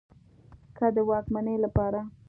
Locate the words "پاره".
1.75-2.01